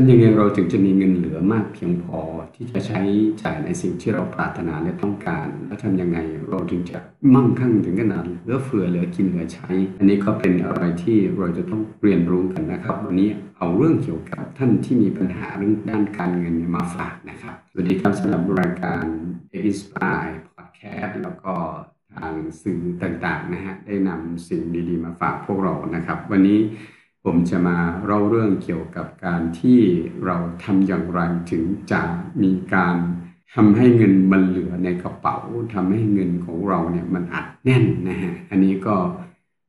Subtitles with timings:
[0.00, 2.20] ทำยังไงเราถึงจะมีเงินเหลือมากเพียงพอ
[2.54, 3.00] ที่จะใช้
[3.42, 6.18] จ่ายในสิ่งที่เราปรารถนาและต้องการ และทำยังไง
[6.48, 6.98] เราถึงจะ
[7.34, 19.04] มั่งคั่งถึงขนาดเหลือเฟือเหลือกินเหลือใช้ อันนี้ก็เป็นอะไรที่เราจะต้องเรียนรู้กันนะครับ วันนี้เอาเรื่องเกี่ยวกับท่านที่มีปัญหาเรื่องด้านการเงินมาฝากนะครับ สวัสดีครับสำหรับรายการ
[19.56, 21.54] e x p i r e Podcast แล้วก็
[22.14, 26.60] ทางสื่อต่างๆนะฮะได้นำสิ่งดีๆ มาฝากพวกเรานะครับ วันนี้
[27.30, 29.80] ผมจะมาเล่าเรื่องเกี่ยวกับการที่
[30.24, 31.20] เราทำอย่างไร
[31.50, 32.02] ถึงจะ
[32.42, 32.96] มีการ
[33.54, 35.38] ทำให้เงินมันเหลือในกระเป๋า
[35.74, 38.96] ทำให้เงินของเราเนี่ยมันอัดแน่นนะฮะอันนี้ก็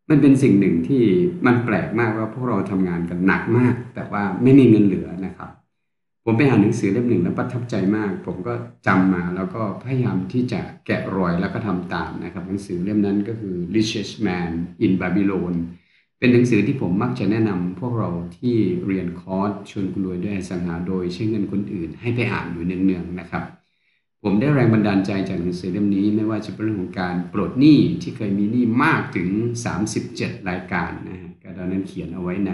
[0.09, 1.03] มันเป็นสิ่งหนึ่งที่
[1.45, 5.49] มันแปลกมากว่าพวกเราทำงานกันหนักมาก แต่ว่าไม่มีเงินเหลือนะครับ
[6.25, 8.53] ผมไปอ่านหนังสือเล่มหนึ่งแล้วประทับใจมาก ผมก็
[8.87, 14.51] จำมาแล้วก็พยายามที่จะแกะรอยแล้วก็ทำตามนะครับหนังสือเล่มนั้นก็คือ Richest Man
[14.85, 15.55] in Babylon
[16.19, 23.43] เป็นหนังสือที่ผมมักจะแนะนำพวกเราที่เรียนคอร์สชวนคุณรวยด้วยสังหาโดยใช้เงินคนอื่น ให้ไปอ่านอยู่เนืองๆนะครับ
[24.23, 29.29] ผมได้แรงบันดาลใจจากหนังสือเล่มนี้ไม่ว่าจะเป็นเรื่องของการปลดหนี้ที่เคยมีหนี้มากถึง
[29.87, 32.51] 37 รายการนะฮะก็ตอนนั้นเขียนเอาไว้ใน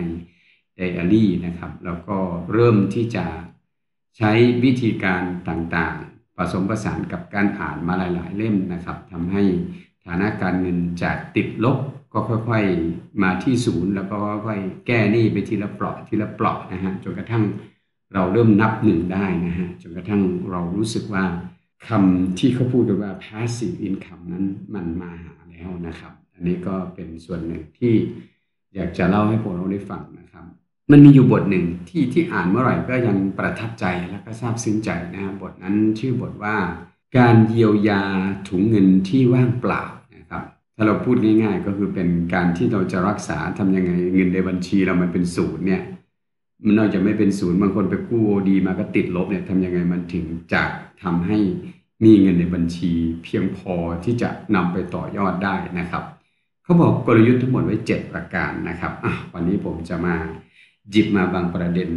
[0.75, 2.17] ไดอารี่นะครับ แล้วก็
[2.53, 3.25] เริ่มที่จะ
[4.17, 4.31] ใช้
[4.63, 9.43] วิธีการต่างๆ ผสมผสานกับการอ่านมาหลายๆ เล่มนะครับทำให้
[10.05, 11.77] ฐานะการเงินจากติดลบ
[12.15, 14.15] ก็ค่อยๆมาที่ศูนย์ แล้วก็
[14.47, 17.43] ค่อยๆแก้หนี้ไปทีละเปราะทีละเปราะนะฮะจนกระทั่ง
[18.13, 20.21] เราเริ่มนับหนึ่งได้นะฮะจนกระทั่ง
[20.51, 21.23] เรารู้สึกว่า
[21.87, 27.93] คำที่เขาพูดกันว่า passive income นั้นมันมาหาแล้วนะครับ อันนี้ก็เป็นส่วนหนึ่งที่
[28.75, 30.45] อยากจะเล่าให้พวกเราได้ฟังนะครับ
[30.91, 36.55] มันมีอยู่บทหนึ่งที่ที่อ่านเมื่อไหร่ก็ยังประทับใจแล้วก็ซาบซึ้งใจนะบทนั้นชื่อบทว่า
[37.17, 38.01] การเยียวยา
[38.47, 39.83] ถุงเงินที่ว่างเปล่า
[40.75, 45.81] ถ้าเราพูดง่ายๆ ก็คือเป็นการที่เราจะรักษาทำยังไงเงินในบัญชีเรามันเป็นศูนย์เนี่ย
[46.65, 50.63] มันนอกจากไม่เป็นศูนย์บางคนไปกู้โอดีมาก็ติดลบเนี่ยทำยังไงมันถึงจะ
[51.03, 51.37] ทำให้
[52.03, 52.91] มีเงินในบัญชี
[53.23, 56.03] เพียงพอที่จะนำไปต่อยอดได้นะครับ
[56.63, 58.93] เขาบอกกลยุทธ์ทั้งหมดไว้ 7 ประการนะครับ
[59.33, 60.15] วันนี้ผมจะมา
[60.91, 61.89] หยิบมาบางประเด็น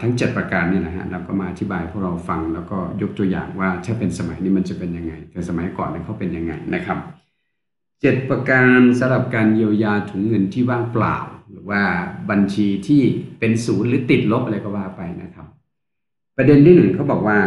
[0.00, 6.98] ทั้ง 7 ประการนี่แหละฮะแล้วก็มาอธิบายพวกเราฟังแล้วก็ยกตัวอย่างว่าถ้าเป็นสมัยนี้มันจะเป็นยังไง แต่สมัยก่อนเนี่ยเขาเป็นยังไงนะครับ
[8.02, 11.18] 7ประการสำหรับการเยียวยาถุงเงินที่ว่างเปล่า
[11.50, 11.82] หรือว่า
[12.30, 13.02] บัญชีที่
[13.38, 15.46] เป็นศูนย์หรือติดลบอะไรก็ว่าไปนะครับ
[16.36, 17.40] ประเด็นที่หนึ่งเขาบอกว่า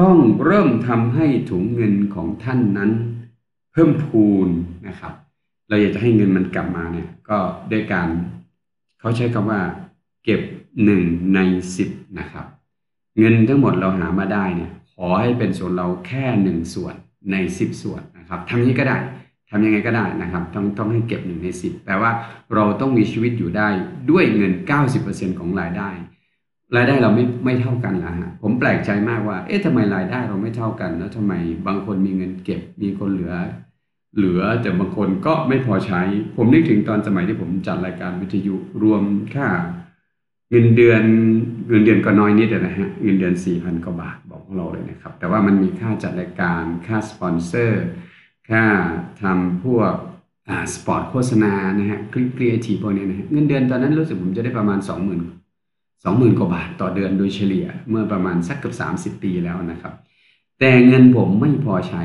[0.00, 2.90] ต้องเริ่มทำให้ถุงเงินของท่านนั้น
[3.72, 4.48] เพิ่มพูน
[4.88, 5.12] นะครับ
[5.68, 7.38] เราอยากจะให้เงินมันกลับมาเนี่ยก็
[7.72, 8.08] ด้วยการ
[9.00, 9.60] เขาใช้คำว่า
[10.24, 10.40] เก็บ
[10.84, 11.02] หนึ่ง
[11.34, 11.40] ใน
[11.76, 11.88] สิบ
[12.18, 12.46] นะครับ
[13.18, 16.94] เงินทั้งหมดเราหามาได้เนี่ยขอให้เป็นส่วนเราแค่หนึ่งส่วน
[17.32, 18.96] ในสิบส่วนนะครับทำนี้ก็ได้
[19.52, 22.10] ทำยังไงก็ได้นะครับต้องต้องให้เก็บหนึ่งในสิบแปลว่า
[22.54, 23.68] เราต้องมีชีวิตอยู่ได้
[24.10, 24.52] ด้วยเงิน
[24.96, 25.90] 90%ของรายได้
[26.76, 31.32] รายได้เราไม่ไม่เท่ากันละฮะผมแปลกใจมากว่า เอ๊ะทำไมรายได้เราไม่เท่ากัน แล้วทำไม
[31.66, 33.34] บางคนมีเงินเก็บ มีคนเหลือ
[34.16, 36.00] เหลือแต่บางคนก็ไม่พอใช้
[36.36, 39.02] ผมนึกถึงตอนสมัยที่ผมจัดรายการวิทยุรวม
[39.34, 39.48] ค่า
[40.50, 41.02] เงินเดือน
[41.68, 47.84] เงินเดือนก็น้อยนิดนะฮะเงินเดือนสี่พันกว่าบาทบอกเราเลยนะครับ แต่ว่ามันมีค่าจัดรายการค่าสปอนเซอร์
[48.50, 48.64] ค่า
[49.22, 49.92] ทำพวก
[50.74, 54.90] สปอร์ตโฆษณานะฮะคิปครีเอทีฟพวกนี้นะฮะเงินเดือนตอนนั้นรู้สึกผมจะได้ประมาณ 20,000
[56.04, 58.74] 20,000 กว่าบาทต่อเดือนโดยเฉลี่ยเมื่อประมาณสักเกือบ
[59.18, 59.94] 30 ปีแล้วนะครับ
[60.60, 62.02] แต่เงินผมไม่พอใช้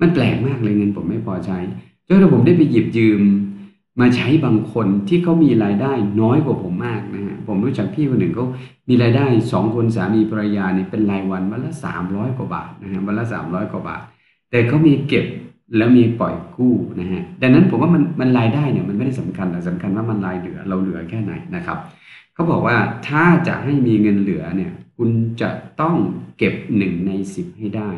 [0.00, 1.58] มันแปลกมากเลยเงินผมไม่พอใช้
[2.06, 3.22] จนผมได้ไปหยิบยืม
[4.00, 8.46] มาใช้บางคนที่เขามีรายได้น้อยกว่าผมมากนะฮะผมรู้จักพี่คนหนึ่งเขา
[8.88, 14.02] มีรายได้สองคนสามีภรรยาเนี่ยเป็นรายวันวันละสามร้อยกว่าบาทนะฮะวันละสามร้อยกว่าบาท
[14.50, 15.26] แต่เขามีเก็บ
[15.76, 21.78] แล้วมีปล่อยกู้นะฮะดังนั้นผมว่ามันมันรายได้เนี่ยมันไม่ได้สำคัญแต่สำคัญว่ามันรายเหลือเราเหลือแค่ไหนนะครับ
[22.34, 22.76] เขาบอกว่า
[23.08, 25.10] ถ้าจะให้มีเงินเหลือเนี่ยคุณ
[25.40, 25.50] จะ
[25.80, 25.96] ต้อง
[26.38, 27.90] เก็บหนึ่งในสิบให้ได้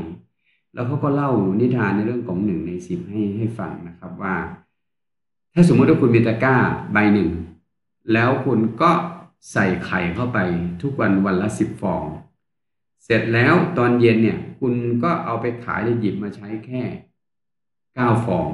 [0.74, 4.34] แล้วเขาก็เล่านิทานในเรื่องของหนึ่งในสิบให้ให้ฟังนะครับว่า
[5.54, 6.56] ถ้าสมมติว่าคุณมีตะกร้า
[6.92, 7.30] ใบหนึ่ง
[8.12, 8.90] แล้วคุณก็
[9.52, 10.38] ใส่ไข่เข้าไป
[10.82, 12.04] ทุกวันวันละสิบฟอง
[13.10, 16.82] เสร็จแล้วตอนเย็นเนี่ย คุณก็เอาไปขายหรือหยิบมาใช้แค่
[17.94, 18.48] เก้าฟอง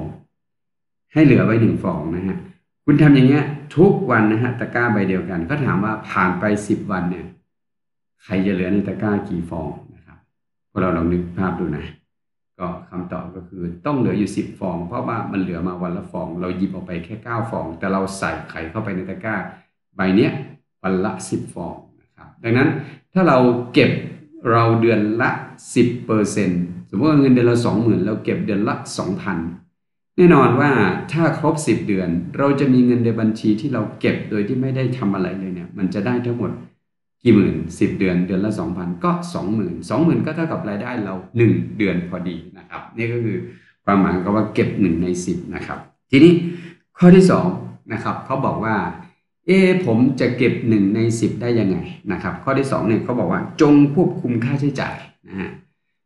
[1.13, 2.37] ให้เหลือไว้หนึ่งฟองนะฮะ
[2.85, 3.43] คุณทำอย่างเงี้ย
[3.77, 7.25] ทุกวันนะฮะตะกร้าใบเดียวกัน ก็ถามว่าผ่านไปสิบวันเนี่ย
[8.23, 10.17] ใครจะเหลือในตะกร้ากี่ฟองนะครับ
[10.69, 11.85] พวกเราลองนึกภาพดูนะ
[12.59, 19.35] ก็คำตอบก็คือต้องเหลืออยู่สิบฟอง เพราะว่ามันเหลือมาวันละฟอง เราหยิบออกไปแค่เก้าฟอง แต่เราใส่ไข่เข้าไปในตะกร้า
[19.95, 20.31] ใบเนี้ย
[20.83, 22.69] วันละสิบฟองนะครับ ดังนั้น
[23.13, 23.37] ถ้าเรา
[23.75, 23.91] เก็บ
[24.49, 25.29] เราเดือนละ
[25.75, 26.49] สิบเปอร์เซ็น
[26.89, 29.37] สมมติว่าเงินเดือนละสองหมื่นเราเก็บเดือนละสองพัน
[30.17, 30.71] แน่นอนว่า
[31.11, 36.51] ถ้าครบสิบเดือน เราจะมีเงินในบัญชีที่เราเก็บโดยที่ไม่ได้ทำอะไรเลยเนี่ย มันจะได้ทั้งหมด
[37.23, 43.37] กี่หมื่นสิบเดือนเดือนละสองพันก็สองหมื่นสองหมื่นก็เท่ากับรายได้เราหนึ่งเดือนพอดีนะครับ นี่ก็คือ
[43.85, 45.79] ความหมายก็ว่าเก็บหนึ่งในสิบนะครับ
[46.11, 46.33] ทีนี้
[46.97, 47.47] ข้อที่สอง
[47.93, 48.75] นะครับเขาบอกว่า
[49.47, 49.51] เอ
[49.85, 51.77] ผมจะเก็บหนึ่งในสิบได้ยังไง
[52.11, 54.95] นะครับ ข้อที่สองเนี่ยเขาบอกว่าจงควบคุมค่าใช้จ่าย
[55.27, 55.51] นะฮะ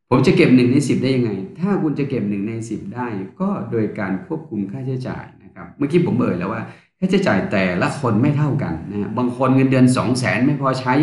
[0.10, 3.08] ผมจะเก็บหนึ่งในสิบได้ยังไง ถ้าคุณจะเก็บหนึ่งในสิบได้
[3.42, 6.62] ก็โดยการควบคุมค่าใช้จ่ายนะครับเมื่อกี้ผมเอ่ยแล้วว่า
[7.00, 10.94] ค่าใช้จ่ายแต่ละคนไม่เท่ากันนะบางคนเงินเดือนสองแสนไม่พอใช้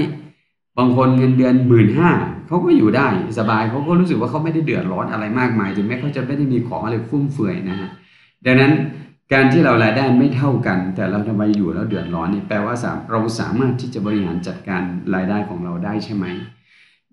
[0.79, 2.11] บางคนเงินเดือนหมื่นห้า
[2.47, 3.09] เขาก็อยู่ได้
[3.39, 7.91] สบายเขาก็รู้สึกว่าเขาไม่ได้เดือดร้อนอะไรมากมายถึงแม้เขาจะไม่ได้มีของอะไรฟุ่มเฟือยนะฮะ
[8.47, 8.73] ดังนั้น
[9.33, 12.75] การที่เรารายได้ไม่เท่ากัน แต่เราทำไมอยู่แล้วเดือดร้อนนี่แปลว่า
[13.11, 14.83] เราสามารถที่จะบริหารจัดการ
[15.15, 16.27] รายได้ของเราได้ใช่ไหม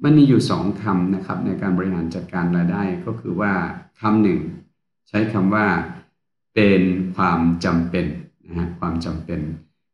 [0.04, 3.54] มันมีอยู่สองคำนะครับในการบริหารจัดการรายได้ก็คือว่า
[4.02, 4.40] คำหนึ่ง
[5.10, 5.68] ใช้คำว่า
[6.56, 6.82] เป็น
[7.16, 8.06] ความจำเป็น
[8.48, 9.40] นะฮะความจำเป็น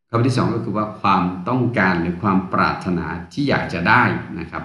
[0.09, 4.03] คำที่สองก็คือว่าความต้องการหรือความปรารถนาที่อยากจะได้
[4.39, 4.63] นะครับ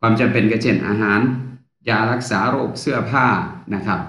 [0.00, 1.20] ความจำเป็นก็เช่นอาหาร
[1.88, 3.26] ยารักษาโรคเสื้อผ้า
[3.74, 4.00] นะครับ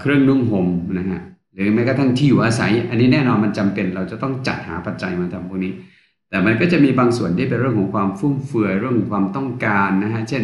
[0.00, 0.66] เครื่องนุ่งห่ม
[0.98, 1.20] นะฮะ
[1.54, 5.72] หรือแม้กระทั่งที่อยู่อาศัย อันนี้แน่นอนมันจำเป็นเราจะต้องจัดหาปัจจัยมาทำพวกนี้
[6.30, 10.42] แต่มันก็จะมีบางส่วนที่เป็นเรื่องของความฟุ่มเฟือยเรื่องของความต้องการนะฮะเช่น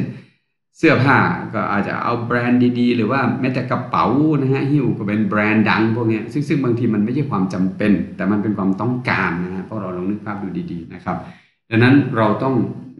[0.79, 1.19] เสื้อผ้า
[1.55, 4.07] ก็อาจจะเอาแบรนด์ดีๆ หรือว่าแม้แต่กระเป๋า
[4.41, 11.17] นะฮะหิ้วก็เป็นแบรนด์ดังพวกนี้ซึ่งซึ่งบางทีมันไม่ใช่ความจำเป็น แต่มันเป็นความต้องการนะฮะเพราะเราลองนึกภาพดูดีๆนะครับ
[11.71, 12.55] ดังนั้นเราต้อง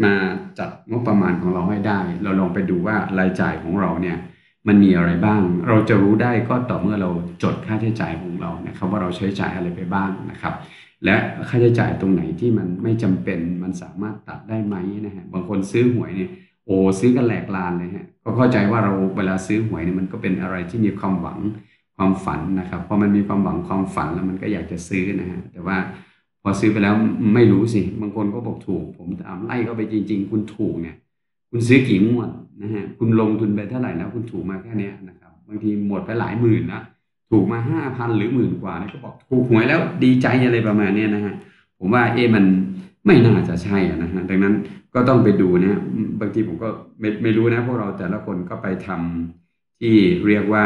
[0.05, 0.15] มา
[0.59, 4.17] จัดงบประมาณของเราให้ได้ เราลองไปดูว่ารายจ่ายของเราเนี่ย
[4.69, 7.11] มันมีอะไรบ้าง เราจะรู้ได้ก็ต่อเมื่อเรา
[7.43, 10.55] จดค่าใช้จ่ายของเรานะครับว่าเราใช้จ่ายอะไรไปบ้างนะครับ
[11.05, 11.17] และ
[11.49, 14.77] ค่าใช้จ่ายตรงไหนที่มันไม่จำเป็นมันสามารถตัดได้ไหม
[15.07, 16.31] นะฮะบางคนซื้อหวยเนี่ย
[16.67, 21.39] โอ้ซื้อกันแหลกลานเลยฮะก็เข้าใจว่าเราเวลาซื้อหวยเนี่ยมันก็เป็นอะไรที่มีความหวัง
[21.97, 25.77] ความฝันนะครับพอมันมีความหวังความฝันแล้วมันก็อยากจะซื้อนะฮะแต่ว่า
[26.43, 26.95] พอซื้อไปแล้ว
[27.35, 30.97] ไม่รู้สิบางคนก็บอกถูก ผมตามไล่เข้าไปจริง ๆ คุณถูกเนี่ย
[31.51, 32.31] คุณซื้อกี่งวด
[32.63, 36.83] นะฮะคุณลงทุนไปเท่าไหร่แล้วคุณถูกมาแค่นี้นะครับบางทีหมดไปหลายหมื่นนะ
[37.31, 41.35] ถูกมาห้าพันหรือหมื่นกว่านี่ก็บอกถูกหวยแล้วดีใจอะไรประมาณนี้นะฮะ
[41.79, 42.45] ผมว่าเอ๊มัน
[43.07, 44.55] ไม่น่าจะใช่นะฮะดังนั้น
[44.95, 45.81] ก็ต้องไปดูนะ
[46.21, 46.69] บางทีผมก็
[47.01, 49.97] ไม่ไม่รู้นะพวกเราแต่ละคนก็ไปทำที่
[50.27, 50.65] เรียกว่า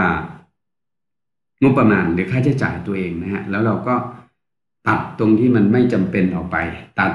[1.63, 3.95] งบประมาณหรือค่าใช้จ่ายตัวเองนะฮะแล้วเราก็
[4.89, 6.57] ตัดตรงที่มันไม่จำเป็นออกไป
[7.01, 7.13] ตัด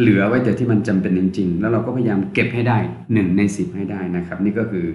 [0.00, 2.78] เหลือไว้แต่ที่มันจำเป็นจริง ๆ แล้วเราก็พยายามเก็บให้ได้
[3.12, 4.86] หนึ่งในสิบให้ได้นะครับ นี่ก็คือ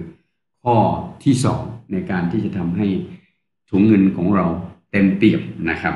[0.64, 0.76] ข้อ
[1.24, 1.62] ที่สอง
[1.92, 2.86] ในการที่จะทำให้
[3.70, 4.46] ถุงเงินของเรา
[4.92, 5.94] เต็มเปี่ยมนะครับ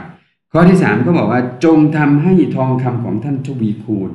[0.52, 4.10] ข้อที่สามก็บอกว่าจงทำให้ทองคำของท่านทวีคูณ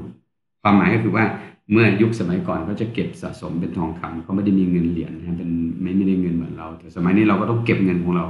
[0.61, 1.25] ความหมายก็คือว่า
[1.71, 5.51] เมื่อยุคสมัยก่อนเขาจะเก็บสะสมเป็นทองคำเขาไม่ได้มีเงินเหรียญนะเป็น
[5.81, 8.25] ไม่ไม่ได้เงินเหมือนเรา แต่สมัยนี้เราก็ต้องเก็บเงินของเรา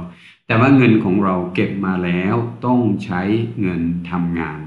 [0.46, 2.34] แต่ว่าเงินของเราเก็บมาแล้ว
[2.64, 3.20] ต้องใช้
[3.60, 4.58] เงินทำงาน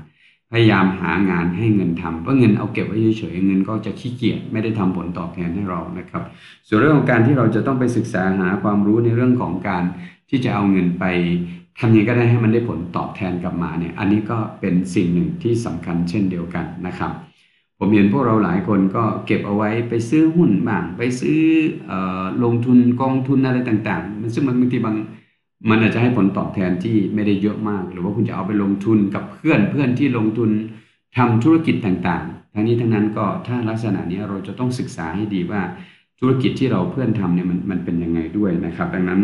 [0.52, 6.24] พยายามหางานให้เงินทำเพราะเงินเอาเก็บไว้เฉยๆเงินก็จะขี้เกียจไม่ได้ทำผลตอบแทนให้เรานะครับ
[6.68, 9.84] ส่วนเรื่องของการที่เราจะต้องไปศึกษาหาความรู้ในเรื่องของการ
[10.30, 11.06] ที่จะเอาเงินไป
[11.80, 17.12] ทำยังไงก็ได้ให้มันได้ผลตอบแทนกลับมาเนี่ยอันนี้ก็เป็นสิ่งหนึ่งที่สำคัญเช่นเดียวกันนะครับ
[17.80, 21.40] ผมเห็นพวกเราหลายคนก็เก็บเอาไว้ไปซื้อหุ้นบ้างไปซื้อ
[21.92, 21.94] อ
[22.44, 24.96] ลงทุนกองทุนอะไรต่างๆ ซึ่งมันบางทีบาง
[25.70, 30.50] มันอาจจะให้ผลตอบแทนที่ไม่ได้เยอะมาก หรือว่าคุณจะเอาไปลงทุนกับเพื่อนเพื่อนที่ลงทุน
[31.18, 35.62] ทำธุรกิจต่างๆ ทั้งนี้ทั้งนั้นก็ถ้าลักษณะนี้เราจะต้องศึกษาให้ดีว่า
[36.20, 39.22] ธุรกิจที่เราเพื่อนทำเนี่ยมันมันเป็นยังไงด้วยนะครับ ดังนั้น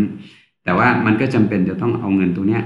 [0.64, 2.64] แต่ว่ามันก็จำเป็นจะต้องเอาเงินตรงนี้ย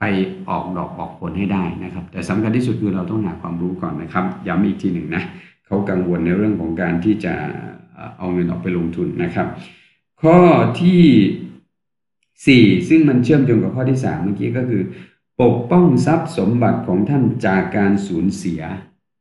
[0.00, 0.04] ไป
[0.48, 5.22] ออกดอกออกผลให้ได้นะครับ แต่สำคัญที่สุดคือเราต้องหาความรู้ก่อนนะครับ ย้ำอีกทีหนึ่งนะ
[5.66, 7.34] เขากังวลในเรื่องของการที่จะ
[8.18, 9.46] เอาเงินออกไปลงทุนนะครับ
[10.22, 10.38] ข้อ
[10.80, 11.00] ที่
[12.46, 14.82] สี่ซึ่งมันเชื่อมโยงกับข้อที่สามเมื่อกี้ก็คือ
[15.42, 18.62] ปกป้องทรัพย์สมบัติของท่านจากการสูญเสีย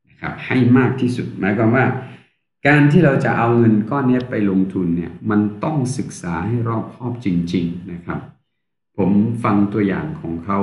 [0.10, 1.86] นะครับให้มากที่สุด หมายความว่า
[2.68, 8.20] การที่เราจะเอาเงินก้อนนี้ไปลงทุนเนี่ยมันต้องศึกษาให้รอบคอบจริง ๆนะครับ
[8.98, 9.12] ผม
[9.44, 10.60] ฟังตัวอย่างของเขา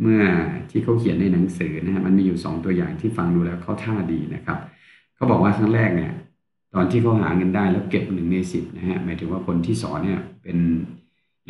[0.00, 0.22] เมื่อ
[0.70, 4.58] ที่เขาเขียนในหนังสือนะฮะมันมีอยู่สองตัวอย่างที่ฟังดูแล้วเข้าท่าดีนะครับ
[5.14, 6.12] เขาบอกว่าครั้งแรกเนี่ย
[6.74, 10.58] ตอนที่เขาหาเงินได้แล้วเก็บหนึ่งในสิบนะฮะหมายถึงว่าคนที่สอนเนี่ยเป็น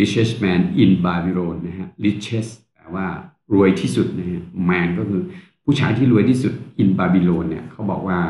[0.01, 3.07] richest man in Babylon นะฮะ richest แปลว่า
[3.53, 5.23] รวยที่สุดนะฮะ man ก็คือ
[5.65, 8.21] ผู้ชายที่รวยที่สุด in Babylon เนี่ยเขาบอกว่า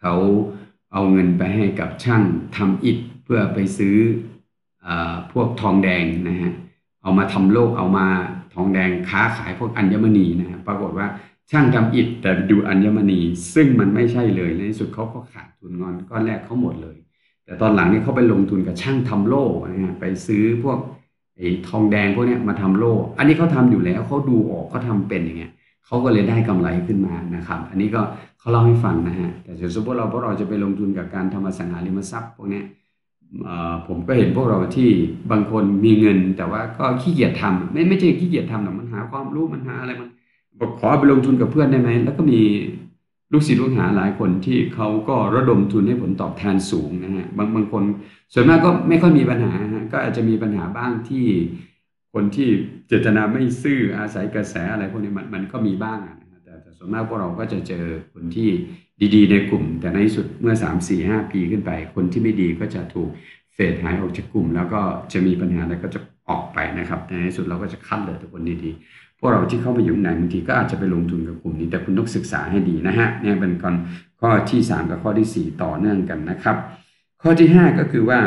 [0.00, 0.14] เขา
[0.92, 2.22] เอาเงินไปให้กับช่าง
[2.56, 3.96] ทำอิฐเพื่อไปซื้อ
[4.86, 4.88] อ
[5.32, 6.52] พวกทองแดงนะฮะ
[7.02, 8.06] เอามาทำโลกเอามา
[8.54, 11.06] ทองแดงค้าขายพวกอัญมณีนะฮะปรากฏว่า
[11.50, 13.20] ช่างทำอิฐแต่ดูอัญมณี
[13.54, 16.96] ซึ่งมันไม่ใช่เลยในที่สุดเขาก็ขาดทุนงอนก้อนแรกเขาหมดเลย
[17.44, 20.78] แต่ตอนหลังนี่เขาไปลงทุนกับช่างทำโล่นะฮะไปซื้อพวก
[21.36, 25.52] ไอ้ทองแดงพวกนี้มาทำโล่ อันนี้เขาทาอยู่แล้วเขาดูออกเขาทาเป็นอย่างเงี้ย
[25.86, 28.02] เขาก็เลยได้กำไรขึ้นมานะครับ อันนี้ก็
[28.38, 32.62] เขาเล่าให้ฟังนะฮะ แต่สมมติเราพวกเราจะไปลงทุนกับการทำอสังหาริมทรัพย์พวกนี้
[33.86, 34.88] ผมก็เห็นพวกเราที่
[35.30, 40.08] บางคนมีเงิน แต่ว่าก็ขี้เกียจทำไม่ไม่ใช่ขี้เกียจทำหรอกมันหาความรู้มันหาอะไรมัน
[40.60, 42.40] บอกขอไปลงทุนกับเพื่อนได้ไหมแล้วก็มี
[43.34, 47.84] ลูกศิษย์ลูกหาหลายคนที่เขาก็ระดมทุนให้ผลตอบแทนสูงนะฮะบางบางคน
[48.34, 51.26] ส่วนมากก็ไม่ค่อยมีปัญหาฮะก็อาจจะมีปัญหาบ้างที่
[52.14, 52.48] คนที่
[52.88, 58.50] เจตนาไม่ซื่ออาศัยกระแสอะไรพวกนี้มันมันก็มีบ้างนะแต่แต่ส่วนมากพวกเราก็จะเจอคนที่
[59.14, 63.10] ดีๆ ในกลุ่ม แต่ในที่สุดเมื่อ 3 4 5 ปีขึ้นไป คนที่ไม่ดีก็จะถูก
[63.54, 64.80] เฟดหายออกจากกลุ่ม แล้วก็
[65.12, 73.74] จะมีปัญหาอะไรก็จะออกไปนะครับในที่สุดเราก็จะคัดเหลือแต่คนดีๆ วกเราที่เข้ามาอยู่ไหนบางทีก็อาจจะไปลงทุนกับกลุ่มนี้ แต่คุณต้องศึกษาให้ดีนะฮะเนี่ยเป็นก่อน
[74.20, 76.56] ข้อที่ 3 กับข้อที่ 4 ต่อเนื่องกันนะครับ
[77.22, 78.20] ข้อที่ 5 ก็คือว่า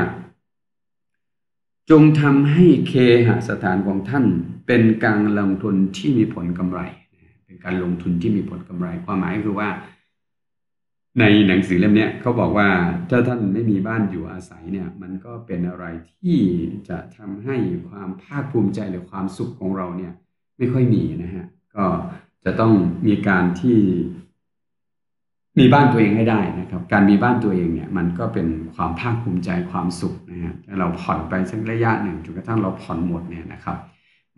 [1.92, 2.94] จงทำให้เค
[3.28, 4.26] หสถานของท่าน
[4.68, 6.80] เป็นการลงทุนที่มีผลกำไร
[7.46, 9.70] เป็นการลงทุนที่มีผลกำไรความหมายคือว่า
[11.20, 12.70] ในหนังสือเล่มนี้เขาบอกว่า
[13.10, 16.40] ถ้าท่านไม่มีบ้านอยู่อาศัยเนี่ยมันก็เป็นอะไรที่
[16.90, 17.56] จะทำให้
[17.90, 20.14] ความภาคภูมิใจหรือความสุขของเราเนี่ย
[20.58, 21.46] ไม่ค่อยมีนะฮะ
[21.76, 21.86] ก็
[22.46, 22.74] จะต้อง
[23.08, 23.78] มีการที่
[25.60, 33.78] มีบ้านตัวเองให้ได้นะครับ การมีบ้านตัวเองเนี่ยมันก็เป็นความภาคภูมิใจความสุขนะฮะถ้าเราผ่อนไปสักระยะหนึ่งจนกระทั่งเราผ่อนหมดเนี่ยนะครับ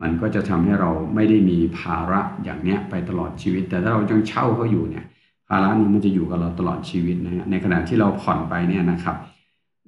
[0.02, 5.06] มันก็จะทำให้เราไม่ได้มีภาระอย่างเนี้ยไปตลอดชีวิต แต่ถ้าเรายังเช่าเขาอยู่เนี่ย
[5.50, 9.16] ภาระนี้มันจะอยู่กับเราตลอดชีวิตนะฮะในขณะที่เราผ่อนไปเนี่ยนะครับ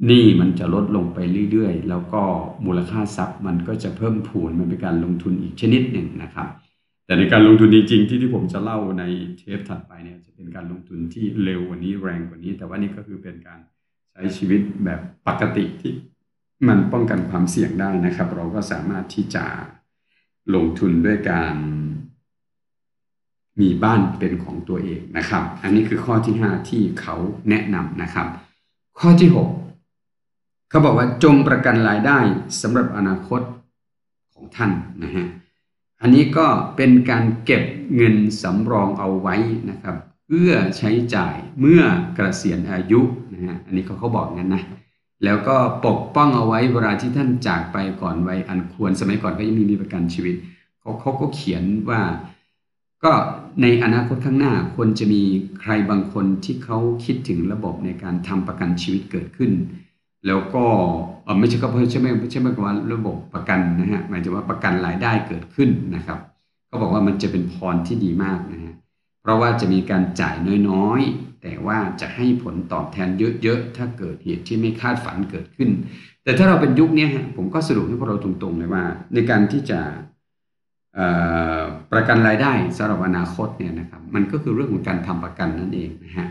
[0.05, 1.19] หนี้มันจะลดลงไป
[1.51, 2.21] เรื่อยๆ แล้วก็
[2.65, 6.47] มูลค่าทรัพย์มันก็จะเพิ่มพูนมันเป็นการลงทุนอีกชนิดหนึ่งนะครับ
[7.05, 9.03] แต่ในการลงทุนจริงๆที่ที่ผมจะเล่าใน
[9.37, 13.59] เทปถัดไปเนี่ยจะเป็นการลงทุนที่เร็วกว่านี้แรงกว่านี้ แต่ว่านี่ก็คือเป็นการ
[14.11, 15.93] ใช้ชีวิตแบบปกติที่
[16.67, 19.45] มันป้องกันความเสี่ยงได้นะครับ เราก็สามารถที่จะ
[20.55, 21.55] ลงทุนด้วยการ
[23.61, 27.15] มีบ้านเป็นของตัวเองนะครับ อันนี้คือข้อที่ 5 ที่เขา
[27.49, 28.27] แนะนำนะครับ
[28.99, 29.60] ข้อที่ 6
[30.71, 32.19] เขาบอกว่าจงประกันรายได้
[32.61, 33.41] สำหรับอนาคต
[34.33, 34.71] ของท่าน
[35.03, 35.27] นะฮะ
[36.01, 37.63] อันนี้ก็เป็นการเก็บ
[37.95, 39.35] เงินสำรองเอาไว้
[39.69, 39.95] นะครับ
[40.27, 41.81] เพื่อใช้จ่ายเมื่อ
[42.15, 43.01] เกษียณอายุ
[43.33, 44.63] นะฮะอันนี้เขาเขาบอกงั้นนะ
[45.23, 50.35] แล้วก็ปกป้องเอาไว้เวลาที่ท่านจากไปก่อนวัยอันควรสมัยก่อนก็ยังมีมีประกันชีวิต
[50.79, 52.01] เขาเขาก็เขียนว่า
[53.03, 53.11] ก็
[53.61, 55.21] ในอนาคตข้างหน้าควรจะมี
[55.61, 59.51] ใครบางคนที่เขาคิดถึงระบบในการทำประกันชีวิตเกิดขึ้น
[60.27, 60.65] แล้วก็
[61.39, 66.19] ไม่ใช่ก็เพื่อใช่ไหมใช่ไหมว่าระบบประกันนะฮะหมายถึงว่าประกันรายได้เกิดขึ้นนะครับ
[66.69, 68.73] ก็บอกว่ามันจะเป็นพรที่ดีมากนะฮะ
[69.21, 70.35] เพราะว่าจะมีการจ่าย
[70.69, 73.09] น้อยๆ แต่ว่าจะให้ผลตอบแทน
[73.43, 75.69] เยอะๆ ถ้าเกิดเหตุที่ไม่คาดฝันเกิดขึ้น
[76.23, 79.79] แต่ถ้าเราเป็นยุคนี้ผมก็สรุปให้พวกเราตรงๆเลยว่า ในการที่จะ
[81.91, 86.27] ประกันรายได้สำหรับอนาคตเนี่ยนะครับมันก็คือเรื่องของการทำประกันนั่นเองนะฮะ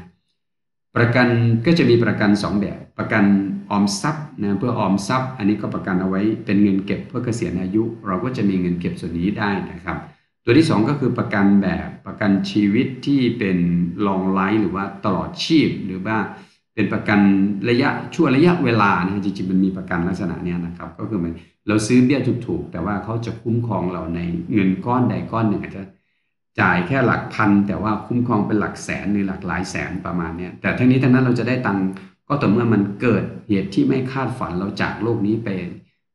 [0.97, 1.29] ประกัน
[1.67, 3.25] ก็จะมีประกัน 2 แบบ ประกัน
[3.71, 9.97] ออมทรัพย์นะเพื่อออมทรัพย์ อันนี้ก็ประกันเอาไว้เป็นเงินเก็บเพื่อเกษียณอายุ เราก็จะมีเงินเก็บส่วนนี้ได้นะครับ
[10.45, 13.59] ตัวที่ 2 ก็คือประกันแบบประกันชีวิตที่เป็น
[14.07, 16.17] ลองไลฟ์หรือว่าตลอดชีพหรือว่า
[16.75, 17.21] เป็นประกัน
[17.71, 21.33] ระยะช่วระยะเวลานะจริงๆมันมีประกันลักษณะนี้นะครับ ก็คือมัน
[21.69, 24.21] เราซื้อเบี้ยถูกๆแต่ว่าเขาจะคุ้มครองเราใน
[24.53, 25.83] เงินก้อนใดก้อนหนึ่งอาจจะ
[26.61, 31.79] จ่ายแค่หลักพันแต่ว่าคุ้มครองเป็นหลักแสนหรือหลักหลายแสนประมาณนี้แต่ทั้งนี้ทั้งนั้นเราจะได้ตัง
[32.29, 35.49] ก็ต่อเมื่อมันเกิดเหตุที่ไม่คาดฝันเราจากโลกนี้ไป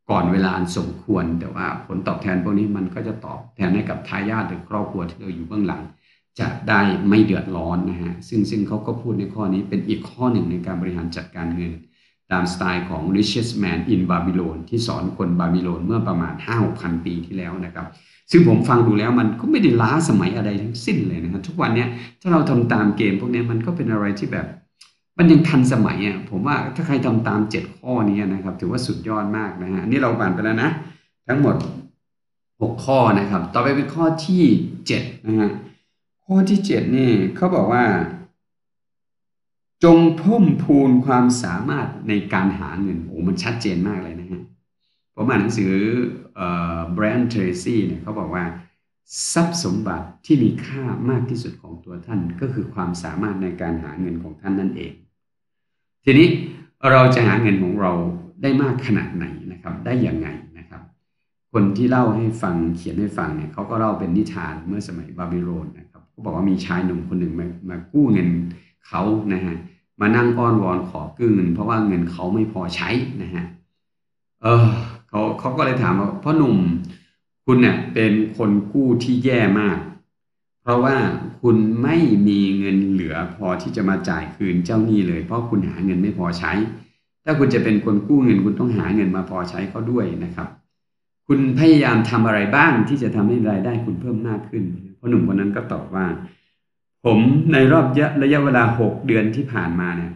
[0.09, 5.81] ก่อนเวลาอันสมควร แต่ว่าผลตอบแทนพวกนี้มันก็จะตอบแทนให้กับทายาทหรือครอบครัวที่เราอยู่เบื้องหลัง
[6.39, 11.73] จะได้ไม่เดือดร้อนนะฮะซึ่งซึ่งเขาก็พูดในข้อนี้เป็นอีกข้อหนึ่งในการบริหารจัดการเงิน
[12.31, 17.87] ตามสไตล์ของ richest man in Babylon ที่สอนคนบาบิโลนเมื่อประมาณ 5 6 0 0ปีที่แล้วนะครับ
[18.31, 21.85] ซึ่งผมฟังดูแล้วมันก็ไม่ได้ล้าสมัยอะไรทั้งสิ้นเลยนะครับทุกวันนี้
[22.21, 24.47] ถ้าเราทำตามเกมพวกนี้มันก็เป็นอะไรที่แบบ
[25.17, 30.69] มันยังทันสมัยอะผมว่าถ้าใครทำตามเจ็ดข้อนี้นะครับ ถือว่าสุดยอดมากนะฮะนี่เราผ่านไปแล้วนะ
[31.27, 31.55] ทั้งหมด
[32.61, 34.43] หกข้อนะครับ ต่อไปเป็นข้อที่
[34.87, 35.51] เจ็ดนะฮะ
[36.25, 37.83] ข้อที่เจ็ดนี่เขาบอกว่า
[39.83, 44.41] จงเพิ่มพูนความสามารถในการหาเงินโอ้มันชัดเจนมากเลยนะฮะ
[45.15, 45.71] ผมอ่านหนังสือ
[46.93, 48.45] แบรนด์เทรซี่เนี่ยเขาบอกว่า
[49.33, 54.93] ทรัพย์สมบัติที่มีค่ามากที่สุดของตัวท่านก็คือความสามารถในการหาเงินของท่านนั่นเอง
[56.03, 56.27] ทีนี้
[56.91, 57.91] เราจะหาเงินของเรา
[58.41, 60.81] ได้มากขนาดไหนนะครับ ได้อย่างไงนะครับ
[61.51, 68.29] คนที่เล่าให้ฟังเขียนให้ฟังเนี่ยเขาก็เล่าเป็นนิทานเมื่อสมัยบาบิโลนนะครับเขาบอกว่ามีชายหนุ่มคนหนึ่งมามากู้เงิน
[68.87, 69.01] เขา
[69.33, 69.55] นะฮะ
[70.01, 72.89] มานั่งอ้อนวอนขอกู้เงิน เพราะว่าเงินเขาไม่พอใช้
[73.21, 73.45] นะฮะ
[74.41, 74.65] เออ
[75.15, 76.57] เขาเขาก็เลยถามว่าพ่อหนุ่ม
[77.45, 79.77] คุณเนี่ยเป็นคนกู้ที่แย่มาก
[80.61, 80.95] เพราะว่า
[81.41, 86.51] คุณไม่มีเงินเหลือพอที่จะมาจ่ายคืนเจ้าหนี้เลย เพราะคุณหาเงินไม่พอใช้
[87.25, 90.47] ถ้าคุณจะเป็นคนกู้เงิน คุณต้องหาเงินมาพอใช้เขาด้วยนะครับ
[91.27, 94.63] คุณพยายามทำอะไรบ้างที่จะทำให้รายได้คุณเพิ่มมากขึ้น
[94.99, 96.05] พราะหนุ่มคนนั้นก็ตอบว่า
[97.05, 97.19] ผม
[97.53, 97.85] ในรอบ
[98.23, 100.11] ระยะเวลาหกเดือนที่ผ่านมาเนี่ย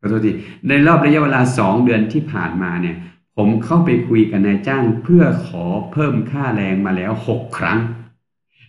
[0.00, 0.30] ขอโทษที
[0.68, 2.96] ในรอบระยะเวลาสองเดือนที่ผ่านมาเนี่ย
[3.42, 7.78] ผมเข้าไปคุยกับนายจ้างเพื่อขอเพิ่มค่าแรงมาแล้วหกครั้ง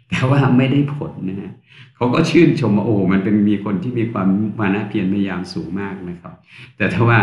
[0.10, 1.52] แต่ว่าไม่ได้ผลนะฮะ
[1.96, 4.28] เขาก็ชื่นชมว่าโอ้มันเป็นมีคนที่มีความ
[4.60, 6.34] มานะเพียรพยายามสูงมากนะครับ
[6.78, 7.20] แต่ถ้าว่า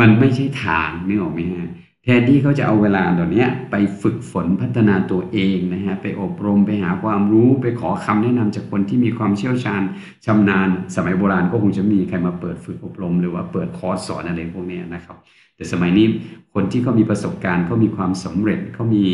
[0.00, 1.68] มันไม่ใช่ทางนึกออกไหมฮะ
[2.06, 9.82] แทนที่เขาจะเอาเวลาตอนนี้ไปฝึกฝนพัฒนาตัวเองนะฮะไปอบรมไปหาความรู้ไปขอคำแนะนำจากคนที่มีความเชี่ยวชาญ
[10.24, 15.16] ชำนาญ สมัยโบราณก็คงจะมีใครมาเปิดฝึกอบรม หรือว่าเปิดคอร์สสอนอะไรพวกนี้นะครับ
[15.56, 16.06] แต่สมัยนี้
[16.54, 19.06] คนที่เขามีประสบการณ์เขามีความสำเร็จเขามี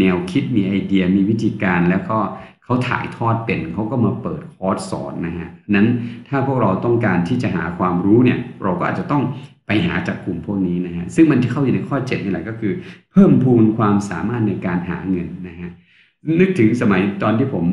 [0.00, 2.18] แนวคิดมีไอเดีย มีวิธีการแล้วก็
[2.64, 5.88] เขาถ่ายทอดเป็นเขาก็มาเปิดคอร์สสอนนะฮะนั้น
[6.28, 9.22] ถ้าพวกเราต้องการที่จะหาความรู้เนี่ยเราก็อาจจะต้อง
[9.72, 12.72] ไปหาจากกลุ่มพวกนี้นะฮะซึ่งมันจะเข้าอยู่ในข้อ7นี่แหละก็คือ
[13.12, 15.70] เพิ่มพูนความสามารถในการหาเงินนะฮะ
[16.40, 17.64] นึกถึงสมัยตอนที่ผม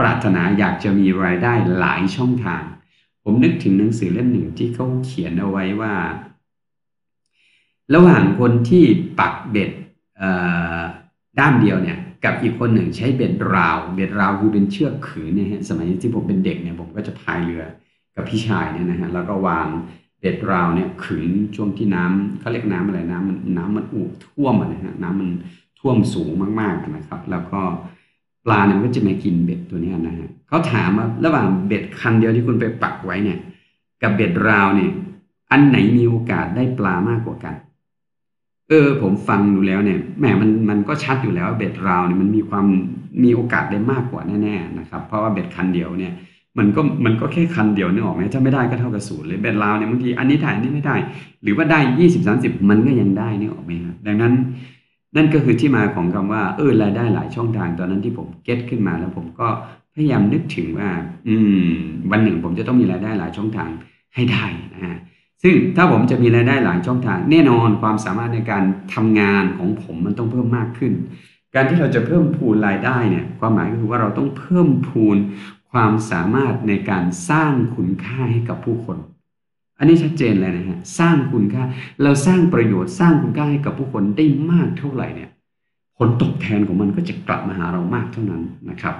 [0.00, 2.62] ปรารถนาอยากจะมีรายได้หลายช่องทาง
[3.24, 5.94] ผมนึกถึงหนังสือเล่มหนึ่งที่เขาเขียนเอาไว้ว่า
[7.94, 8.84] ระหว่างคนที่
[9.20, 9.70] ปักเบ็ด
[11.40, 17.64] ด้านเดียวเนี่ยกับอีกคนหนึ่งใช้เบ็ดราว เบ็ดราวคือเป็นเชือกขึงเนี่ยฮะสมัยที่ผมเป็นเด็กเนี่ยผมก็จะพายเรือ
[18.16, 19.68] กับพี่ชายเนี่ยนะฮะแล้วก็วาง
[20.24, 25.30] เบ็ดราวเนี่ยขึงช่วงที่น้ำเขาเรียกน้ำอะไรน้ำมันน้ำมันอุท่วมนะฮะน้ำมัน
[25.80, 27.60] ท่วมสูงมากๆนะครับ แล้วก็
[28.44, 33.38] ปลาเนี่ยก็จะมากินเบ็ดตัวนี้นะฮะเขาถามว่าระหว่างเบ็ดคันเดียวที่คุณไปปักไว้เนี่ย
[34.02, 34.90] กับเบ็ดราวเนี่ย
[35.50, 37.54] อันไหนมีโอกาสได้ปลามากกว่ากัน
[38.68, 42.66] เออ ผมฟังดูแล้วเนี่ยแหมมันมันก็ชัดอยู่แล้วเบ็ดราวเนี่ยมันมีความ
[43.22, 46.12] มีโอกาสได้มากกว่าแน่ๆนะครับ เพราะว่าเบ็ดคันเดียวเนี่ย
[46.58, 50.96] มันก็มันก็แค่คันเดียวนี่ออกไหมถ้าไม่ได้ก็เท่ากับศูนย์เลยเบ็ดราวเนี่ยบางทีอันนี้ถ่ายอันนี้ไม่ได้
[51.42, 54.32] หรือว่าได้ยี่สิบสามสิบมันก็ยังได้นี่ออกไหมครับดังนั้น
[55.16, 59.48] นั่นก็คือที่มาของคำว่าเออรายได้หลายช่องทางตอนนั้นที่ผมเก็ตขึ้นมาแล้วผมก็
[59.94, 60.88] พยายามนึกถึงว่า
[61.28, 61.34] อื
[61.68, 61.72] ม
[62.10, 63.70] วันหนึ่งผมจะต้องมีรายได้หลายช่องทาง
[64.14, 64.98] ให้ได้นะฮะ
[65.42, 70.92] ซึ่งถ้าผมจะมีรายได้หลายช่องทาง แน่นอนความสามารถในการทำงานของผมมันต้องเพิ่มมากขึ้น
[71.54, 75.16] การที่เราจะเพิ่มพูนรายได้เนี่ย ความหมายก็คือว่าเราต้องเพิ่มพูน
[75.74, 78.98] ความสามารถในการสร้างคุณค่าให้กับผู้คน
[79.78, 81.64] อันนี้ชัดเจนเลยนะฮะสร้างคุณค่า
[82.02, 85.30] เราสร้างประโยชน์สร้างคุณค่าให้กับผู้คนได้มากเท่าไหร่เนี่ย
[85.98, 88.96] ผลตอบแทนของมันก็จะกลับมาหาเรามากเท่านั้นนะครับ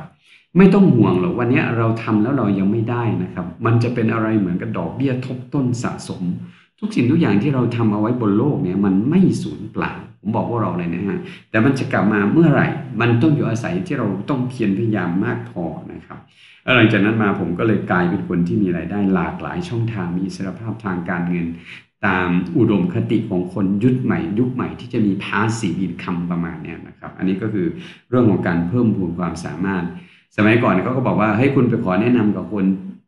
[0.56, 6.22] ไม่ต้องห่วงหรอกวันนี้เราทำแล้วเรายังไม่ได้นะครับ มันจะเป็นอะไรเหมือนกับดอกเบี้ยทบต้นสะสม
[6.78, 9.92] ทุกสิ่งทุกอย่างที่เราทำเอาไว้บนโลกเนี่ยมันไม่สูญเปล่า
[10.24, 11.18] ผมบอกว่าเราเลยนะฮะ
[11.50, 12.66] แต่มันจะกลับมาเมื่อไหร่
[13.00, 16.18] มันต้องอยู่อาศัยที่เราต้องเพียรพยายามมากพอนะครับ
[16.76, 21.46] หลังจากนั้นมาผมก็เลยกลายเป็นคนที่มีรายได้หลากหลายช่องทางมีอิสรภาพทางการเงิน
[22.06, 27.66] ตามอุดมคติของคนยุคใหม่ ยุคใหม่ที่จะมีพาสีบินคำประมาณนี้นะครับ อันนี้ก็คือ
[28.10, 29.84] เรื่องของการเพิ่มพูนความสามารถ
[30.36, 32.64] สมัยก่อนเขาก็บอกว่าให้คุณไปขอแนะนำกับคน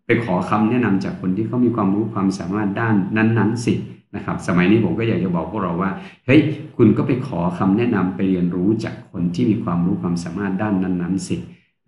[0.06, 3.74] ไปขอคำแนะนำจากคนที่เขามีความรู้ความสามารถด้านนั้น ๆ สิ
[4.16, 5.90] นะครับ สมัยนี้ผมก็อยากจะบอกพวกเราว่า
[6.26, 6.40] เฮ้ย
[6.76, 11.36] คุณก็ไปขอคำแนะนำไปเรียนรู้จากคนที่มีความรู้ความสามารถด้านนั้นๆสิ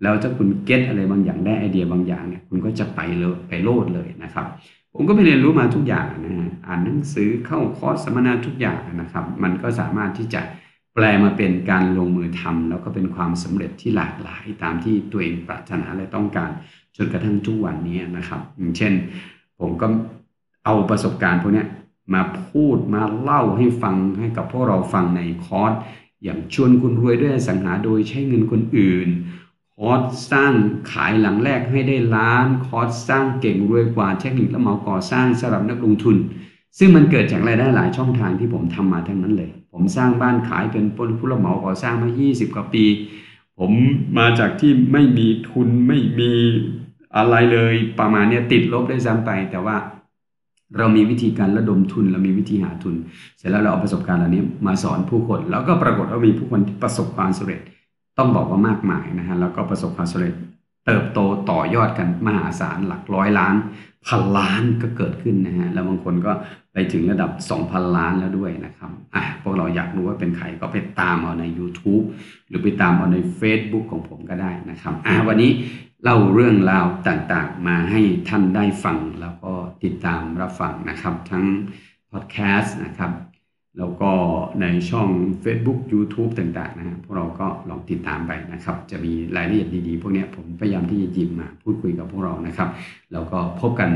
[0.01, 4.45] แล้วถ้าคุณเก็ตอะไรบางอย่างได้ไอเดียบางอย่างเนี่ย คุณก็จะไปเลยไปโลดเลยนะครับ
[4.93, 10.41] ผมก็ไปเรียนรู้มาทุกอย่างนะฮะ อ่านหนังสือเข้าคอร์สสัมมนาทุกอย่างนะครับ มันก็สามารถที่จะ
[10.93, 16.51] แปลมาเป็นการลงมือทำแล้วก็เป็นความสำเร็จที่หลากหลายตามที่ตัวเองปรารถนาและต้องการ
[16.97, 18.93] จนกระทั่งทุกวันนี้นะครับ อย่างเช่น
[19.59, 19.87] ผมก็
[20.65, 21.63] เอาประสบการณ์พวกนี้
[22.13, 25.73] มาพูดมาเล่าให้ฟังให้กับพวกเราฟังในคอร์ส
[26.23, 29.07] อย่างชวนคุณรวยด้วยสังหาโดยใช้เงินคนอื่น
[29.75, 30.53] คอร์สสร้าง
[30.91, 36.17] ขายหลังแรกให้ได้ล้าน คอร์สสร้างเก่งรวยกว่าเทคนิคและเหมาก่อสร้างสำหรับนักลงทุน
[36.77, 42.85] ซึ่งมันเกิดจากรายได้หลายช่องทางที่ผมทำมาทั้งนั้นเลย ผมสร้างบ้านขายเป็นผู้รับเหมาก่อสร้างมา 20 กว่าปี
[43.59, 43.71] ผม
[44.17, 46.33] มาจากที่ไม่มีทุนไม่มี
[47.15, 49.75] อะไรเลยประมาณนี้ติดลบได้ซ้ำไปแต่ว่า
[50.77, 52.95] เรามีวิธีการระดมทุน เรามีวิธีหาทุน
[53.37, 57.61] เสร็จแล้วเราเอาประสบการณ์เหล่านี้มาสอนผู้คน แล้วก็ปรากฏว่ามีผู้คนที่ประสบความสำเร็จ
[58.17, 60.33] ต้องบอกว่ามากมายนะฮะแล้วก็ประสบความสำเร็จ
[60.85, 63.55] เติบโตต่อยอดกันมหาศาลหลักร้อยล้าน
[64.07, 66.31] พันล้านก็เกิดขึ้นนะฮะแล้วบางคนก็
[66.73, 67.31] ไปถึงระดับ
[67.63, 72.05] 2,000 ล้านแล้วด้วยนะครับอะพวกเราอยากรู้ว่าเป็นใครก็ไปตามเอาใน YouTube
[72.47, 75.51] หรือไปตามเอาใน Facebook ของผมก็ได้นะครับอะวันนี้
[76.03, 81.45] เล่าเรื่องราวต่างๆ มาให้ท่านได้ฟังแล้วก็ติดตามรับฟังนะครับ ทั้ง
[82.11, 83.11] พอดแคสต์นะครับ
[83.79, 84.11] แล้วก็
[84.61, 85.09] ในช่อง
[85.43, 92.69] Facebook YouTube ต่างๆนะฮะพวกเราก็ลองติดตามไปนะครับ จะมีรายละเอียดดีๆ พวกเนี้ยผมพยายามที่จะหยิบมาพูดคุยกับพวกเรานะครับ
[93.13, 93.89] แล้วก็พบกัน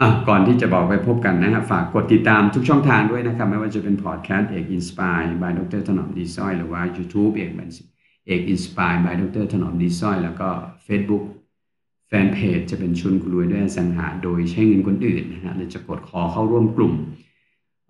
[0.00, 7.68] อะก่อนที่จะบอกไปพบกันนะฮะฝากกดติดตามทุกช่องทางด้วยนะครับ ไม่ว่าจะเป็นพอดแคสต์เอก Inspire by ดรถนอมดีสร้อยหรือว่า YouTube เอกบัน
[8.26, 10.48] เอก Inspire by ดรถนอมดีสร้อย แล้วก็
[10.86, 11.24] Facebook
[12.08, 16.94] แฟนเพจจะเป็นชวนกูรวยด้วยอสังหา โดยใช้เงินคนอื่นนะฮะเราจะกดขอเข้าร่วมกลุ่ม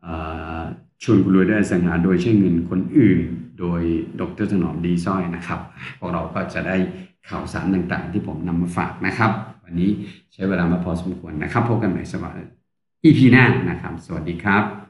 [0.07, 0.17] อ่
[0.61, 0.63] อ
[1.03, 3.21] ชวนกูรวยด้วยอสังหาโดยใช้เงินคนอื่น
[3.59, 3.81] โดย
[4.21, 5.61] ดรถนอมดีสร้อยนะครับ
[5.99, 6.77] พวกเราก็จะได้
[7.29, 9.31] ข่าวสารต่างๆ ที่ผมนำมาฝากนะครับ
[9.65, 9.91] วันนี้
[10.33, 12.45] ใช้เวลามาพอสมควรนะครับ พบกันใหม่สวัสดี
[13.05, 14.90] EP หน้านะครับ สวัสดีครับ